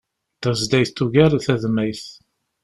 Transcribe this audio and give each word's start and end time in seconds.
Tazdayt 0.41 0.91
tugar 0.97 1.31
tadmayt 1.45 2.01